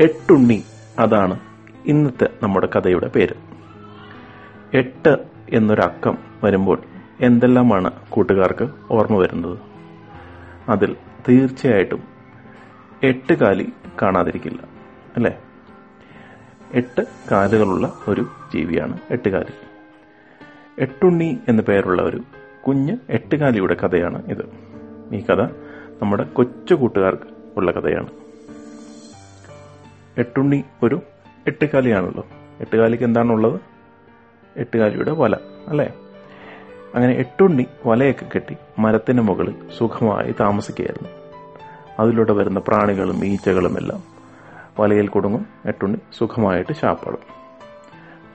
എട്ടുണ്ണി. 0.00 0.64
അതാണ് 0.98 1.40
ഇന്നത്തെ 1.86 2.28
നമ്മുടെ 2.42 2.68
കഥയുടെ 2.76 3.08
പേര്. 3.08 3.34
എട്ട് 4.74 5.18
എന്നൊരക്കം 5.50 6.18
വരുമ്പോൾ 6.44 6.82
എന്തെല്ലാമാണ് 7.20 7.90
കൂട്ടുകാർക്ക് 8.08 8.68
ഓർമ്മ 8.90 9.18
വരുന്നത്? 9.18 9.58
അതിൽ 10.68 10.96
തീർച്ചയായിട്ടും 11.28 12.02
എട്ട് 13.02 13.34
കാലി 13.34 13.72
കാണാതിരിക്കില്ല 14.02 14.58
അല്ലേ? 15.16 15.38
എട്ട് 16.74 17.06
കാലുകളുള്ള 17.30 17.92
ഒരു 18.08 18.26
ജീവിയാണ് 18.54 18.98
എട്ടുകാലി 19.10 19.52
എട്ടുണ്ണി 20.78 21.38
എന്ന 21.48 21.62
പേരുള്ള 21.62 22.02
ഒരു 22.02 22.20
കുഞ്ഞ് 22.66 22.96
എട്ടുകാലിയുടെ 23.10 23.74
കഥയാണ് 23.74 24.26
ഇത്. 24.26 24.44
ഈ 25.14 25.24
കഥ 25.24 25.42
നമ്മുടെ 26.02 26.24
കൊച്ചു 26.24 26.74
കൂട്ടുകാർക്ക് 26.74 27.22
ഉള്ള 27.56 27.70
കഥയാണ്. 27.70 28.21
എട്ടുണ്ണി 30.18 30.64
ഒരു 30.82 31.02
എട്ടുകാലിയാണല്ലോ 31.46 32.26
എട്ടുകാലിക്ക് 32.60 33.04
എന്താണുള്ളത്? 33.04 33.60
എട്ടുകാലിയുടെ 34.56 35.10
വല 35.10 35.36
അല്ലേ? 35.68 35.92
അങ്ങനെ 36.94 37.12
എട്ടുണ്ണി 37.14 37.66
വലയൊക്കെ 37.86 38.26
കെട്ടി 38.34 38.56
മരത്തിന് 38.78 39.20
മുകളിൽ 39.20 39.54
സുഖമായി 39.78 40.34
താമസിക്കുകയായിരുന്നു. 40.40 41.08
അതിലൂടെ 41.98 42.32
വരുന്ന 42.32 42.60
പ്രാണികളും 42.68 43.24
ഈച്ചകളും 43.24 43.78
എല്ലാം 43.78 44.02
വലയിൽ 44.80 45.08
കുടുങ്ങും. 45.08 45.46
എട്ടുണ്ണി 45.66 45.98
സുഖമായിട്ട് 46.18 46.72
ശാപ്പാടും. 46.72 47.18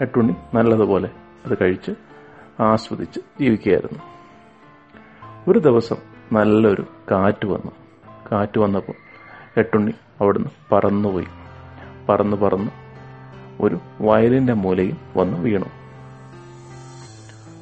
എട്ടുണ്ണി 0.02 0.34
നല്ലതുപോലെ 0.54 1.09
അത് 1.46 1.57
കഴിച്ച് 1.62 1.91
ആസ്വദിച്ച് 2.59 3.20
ജീവിക്കുകയായിരുന്നു. 3.40 3.99
ഒരു 5.48 5.59
ദിവസം 5.59 5.96
നല്ലൊരു 6.34 6.85
കാറ്റ് 7.12 7.46
വന്നു. 7.46 7.71
കാറ്റ് 8.32 8.59
വന്നപ്പോൾ 8.59 8.94
എട്ടുണ്ണി 9.57 9.91
അവിടുന്ന് 10.21 10.49
പറന്നുപോയി. 10.71 11.26
പറന്ന് 12.10 12.38
പറന്ന് 12.38 12.72
ഒരു 13.62 13.80
വയലിന്റെ 14.02 14.54
മൂലയിൽ 14.54 14.96
വന്ന് 15.18 15.38
വീണു. 15.38 15.70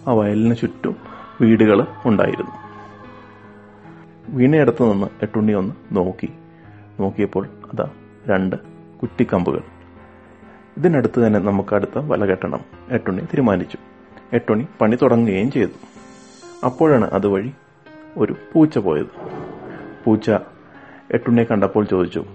ആ 0.07 0.13
വയലിന് 0.13 0.55
ചുറ്റും 0.55 0.95
വീടുകൾ 1.41 1.85
ഉണ്ടായിരുന്നു. 2.05 2.51
വീണയിടത്ത് 4.29 4.91
നിന്ന് 4.91 5.07
എട്ടുണ്ണി 5.21 5.53
ഒന്ന് 5.53 5.73
നോക്കി. 5.91 6.29
നോക്കിയപ്പോൾ 6.99 7.47
അതാ 7.73 7.89
രണ്ട് 8.27 8.55
കുറ്റിക്കമ്പുകൾ. 9.01 9.61
ഇതിനടുത്ത് 10.77 11.27
തന്നെ 11.27 11.39
നമുക്ക് 11.39 11.75
അടുത്ത 11.75 11.97
വല 11.97 12.25
കെട്ടണം 12.25 12.59
എട്ടുണ്ണി 12.91 13.21
തീരുമാനിച്ചു. 13.21 13.77
എട്ടുണ്ണി 14.33 14.67
പണി 14.81 14.95
തുടങ്ങുകയും 15.01 15.51
ചെയ്തു. 15.51 15.77
അപ്പോഴാണ് 16.65 17.09
അതുവഴി 17.11 17.51
ഒരു 18.17 18.35
പൂച്ച 18.53 18.77
പോയത്. 18.77 19.13
പൂച്ച 20.05 20.31
എട്ടുണ്ണിയെ 21.13 21.45
കണ്ടപ്പോൾ 21.45 21.85
ചോദിച്ചു 21.85 22.25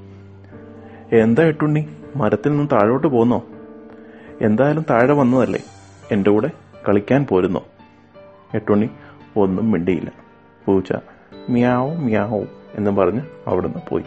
എന്താ 1.12 1.42
എട്ടുണ്ണി 1.42 1.88
മരത്തിൽ 2.16 2.50
നിന്ന് 2.50 2.68
താഴോട്ട് 2.72 3.06
പോന്നോ? 3.06 3.42
എന്തായാലും 4.40 4.84
താഴെ 4.90 5.12
വന്നതല്ലേ? 5.12 5.60
എന്റെ 6.10 6.30
കൂടെ 6.30 6.50
കളിക്കാൻ 6.88 7.26
പോരുന്നോ? 7.30 7.66
എട്ടുണ്ണി 8.54 8.90
ഒന്നും 9.36 9.70
മിണ്ടിയില്ല. 9.70 10.12
പൂച്ച 10.66 10.92
മ്യാവും 11.50 12.00
മ്യാവും 12.00 12.48
എന്ന് 12.74 12.90
പറഞ്ഞ് 12.90 13.20
അവിടുന്ന് 13.46 13.78
പോയി. 13.88 14.04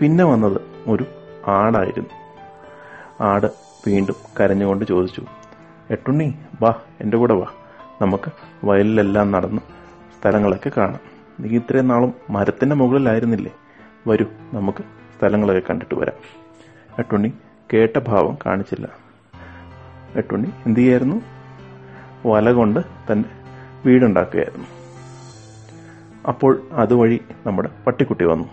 പിന്നെ 0.00 0.24
വന്നത് 0.24 0.60
ഒരു 0.86 1.04
ആടായിരുന്നു. 1.46 2.10
ആട് 3.22 3.46
വീണ്ടും 3.86 4.14
കരഞ്ഞുകൊണ്ട് 4.40 4.84
ചോദിച്ചു 4.84 5.22
എട്ടുണ്ണി 5.90 6.34
വാ 6.62 6.74
എന്റെ 7.00 7.16
കൂടെ 7.16 7.34
വാ. 7.34 7.46
നമുക്ക് 8.02 8.32
വയലിലെല്ലാം 8.64 9.30
നടന്ന് 9.30 9.60
സ്ഥലങ്ങളൊക്കെ 10.20 10.70
കാണാം. 10.76 11.00
നീ 11.40 11.48
ഇത്രയും 11.48 11.88
നാളും 11.88 12.14
മരത്തിന്റെ 12.30 12.76
മുകളിലായിരുന്നില്ലേ? 12.76 13.52
വരൂ 14.06 14.26
നമുക്ക് 14.52 14.84
സ്ഥലങ്ങളൊക്കെ 15.16 15.62
കണ്ടിട്ട് 15.70 15.94
വരാം. 15.94 16.14
എട്ടുണ്ണി 16.98 17.32
കേട്ട 17.72 17.98
ഭാവം 17.98 18.38
കാണിച്ചില്ല. 18.46 18.88
എട്ടുണ്ണി 20.16 20.50
എന്ത് 20.66 20.80
ചെയ്യായിരുന്നു 20.80 21.22
വല 22.26 22.52
കൊണ്ട് 22.52 22.80
തന്റെ 23.12 23.28
വീടുണ്ടാക്കുകയായിരുന്നു. 23.86 24.66
അപ്പോൾ 26.28 26.62
അതുവഴി 26.72 27.20
നമ്മുടെ 27.46 27.70
പട്ടിക്കുട്ടി 27.86 28.24
വന്നു. 28.24 28.44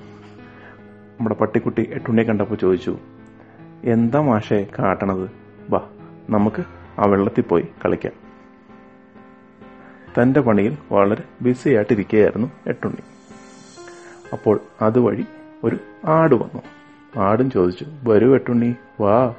നമ്മുടെ 1.19 1.35
പട്ടിക്കുട്ടി 1.35 1.89
എട്ടുണ്ണിയെ 1.93 2.25
കണ്ടപ്പോൾ 2.25 2.55
ചോദിച്ചു 2.55 2.97
എന്താ 3.83 4.21
മാഷെ 4.21 4.67
കാട്ടണത്? 4.79 5.31
വാ 5.69 5.89
നമുക്ക് 6.29 6.63
ആ 6.99 7.05
വെള്ളത്തിൽ 7.05 7.41
പോയി 7.41 7.67
കളിക്കാം. 7.85 8.23
തന്റെ 10.21 10.39
പണിയിൽ 10.39 10.77
വളരെ 10.91 11.23
ബിസി 11.41 11.69
ആയിട്ടിരിക്കുകയായിരുന്നു 11.69 12.47
എട്ടുണ്ണി 12.67 13.01
അപ്പോൾ 14.33 14.59
അതുവഴി 14.81 15.25
ഒരു 15.63 15.77
ആട് 16.05 16.35
വന്നു. 16.35 16.61
ആടും 17.19 17.51
ചോദിച്ചു 17.51 17.85
വരൂ 18.03 18.35
എട്ടുണ്ണി 18.35 18.75
വാ. 19.01 19.33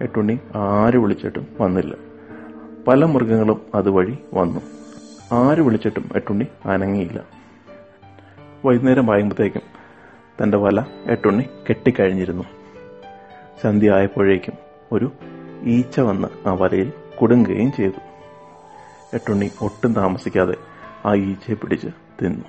എട്ടുണ്ണി 0.00 0.40
ആര് 0.56 0.96
വിളിച്ചിട്ടും 0.96 1.46
വന്നില്ല. 1.60 1.94
പല 2.88 3.04
മൃഗങ്ങളും 3.04 3.60
അതുവഴി 3.74 4.18
വന്നു. 4.34 4.60
ആര് 5.34 5.60
വിളിച്ചിട്ടും 5.60 6.10
എട്ടുണ്ണി 6.16 6.46
അനങ്ങിയില്ല. 6.66 7.20
വൈകുന്നേരം 8.64 9.06
വായുമ്പോഴത്തേക്കും 9.06 9.62
തന്റെ 10.42 10.58
വല 10.58 10.84
എട്ടുണ്ണി 11.06 11.42
കെട്ടിക്കഴിഞ്ഞിരുന്നു. 11.68 12.44
സന്ധ്യ 13.62 13.90
ആയപ്പോഴേക്കും 13.90 14.54
ഒരു 14.92 15.12
ഈച്ച 15.62 16.00
വന്ന് 16.00 16.28
ആ 16.48 16.52
വലയിൽ 16.52 16.92
കുടുങ്ങുകയും 17.20 17.72
ചെയ്തു. 17.72 18.00
എട്ടുണ്ണി 19.14 19.50
ഒട്ടും 19.62 19.92
താമസിക്കാതെ 19.92 20.54
ആ 21.06 21.14
ഈച്ചയെ 21.14 21.54
പിടിച്ച് 21.54 21.88
തിന്നു. 22.22 22.44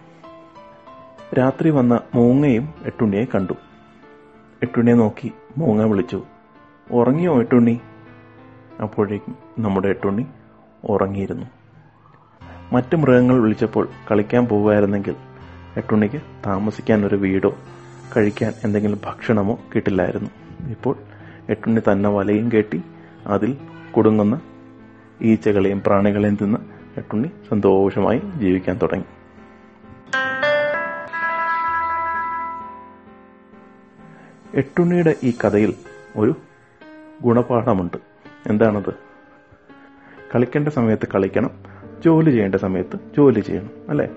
രാത്രി 1.34 1.70
വന്ന 1.70 2.00
മൂങ്ങയും 2.16 2.74
എട്ടുണ്ണിയെ 2.86 3.26
കണ്ടു. 3.36 3.54
എട്ടുണ്ണിയെ 4.64 4.96
നോക്കി 4.96 5.32
മൂങ്ങ 5.58 5.84
വിളിച്ചു 5.84 6.24
ഉറങ്ങിയോ 6.92 7.40
എട്ടുണ്ണി? 7.40 7.80
അപ്പോഴേക്കും 8.82 9.36
നമ്മുടെ 9.60 9.88
എട്ടുണ്ണി 9.88 10.26
ഉറങ്ങിയിരുന്നു. 10.84 11.46
മറ്റ് 12.74 12.96
മൃഗങ്ങൾ 12.96 13.40
വിളിച്ചപ്പോൾ 13.40 13.90
കളിക്കാൻ 14.12 14.46
പോകുമായിരുന്നെങ്കിൽ 14.46 15.16
എട്ടുണ്ണിക്ക് 15.78 16.22
താമസിക്കാൻ 16.46 17.06
ഒരു 17.06 17.16
വീടോ 17.16 17.58
കഴിക്കാൻ 18.18 18.54
എന്തെങ്കിലും 18.64 19.02
ഭക്ഷണമോ 19.06 19.60
കിട്ടില്ലായിരുന്നു. 19.76 20.30
ഇപ്പോൾ 20.70 20.96
എട്ടുണ്ണി 21.50 21.82
തന്നെ 21.92 22.10
വലയും 22.10 22.52
കെട്ടി 22.52 22.84
അതിൽ 23.28 23.58
കുടുങ്ങുന്ന 23.96 24.42
ഈച്ചകളെയും 25.22 25.84
പ്രാണികളെയും 25.86 26.38
തിന്ന് 26.42 26.58
എട്ടുണ്ണി 26.98 27.28
സന്തോഷമായി 27.50 28.22
ജീവിക്കാൻ 28.38 28.80
തുടങ്ങി. 28.82 29.06
എട്ടുണ്ണിയുടെ 34.58 35.16
ഈ 35.24 35.32
കഥയിൽ 35.32 35.74
ഒരു 36.16 36.36
ഗുണപാഠമുണ്ട്. 37.22 37.98
എന്താണത്? 38.50 38.94
കളിക്കേണ്ട 40.36 40.68
സമയത്ത് 40.68 41.08
കളിക്കണം 41.16 41.50
ജോലി 42.06 42.30
ചെയ്യേണ്ട 42.30 42.56
സമയത്ത് 42.56 43.00
ജോലി 43.18 43.40
ചെയ്യണം 43.40 43.70
അല്ലേ? 43.90 44.08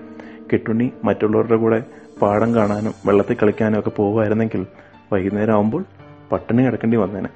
കെട്ടുണ്ണി 0.53 0.91
മറ്റുള്ളവരുടെ 1.03 1.55
കൂടെ 1.55 1.83
പാടം 2.21 2.55
കാണാനും 2.55 2.93
വെള്ളത്തിൽ 3.05 3.37
കളിക്കാനും 3.43 3.79
ഒക്കെ 3.79 3.89
പോകുമായിരുന്നെങ്കിൽ 3.89 4.67
വൈകുന്നേരം 5.13 5.53
ആവുമ്പോൾ 5.53 5.85
പട്ടിണി 6.31 6.63
കിടക്കേണ്ടി 6.63 6.97
വന്നേനെ. 6.97 7.29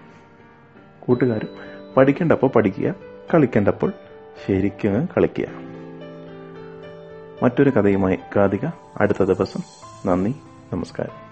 കൂട്ടുകാരും 0.99 1.49
പഠിക്കേണ്ടപ്പോൾ 1.97 2.47
പഠിക്കുക 2.47 2.95
കളിക്കേണ്ടപ്പോൾ 3.33 3.91
ശരിക്കും 4.47 5.09
കളിക്കുക. 5.17 5.45
മറ്റൊരു 7.43 7.69
കഥയുമായി 7.69 8.19
കാതിക 8.35 8.65
അടുത്ത 8.97 9.23
ദിവസം 9.23 9.59
നന്ദി 10.05 10.35
നമസ്കാരം. 10.73 11.24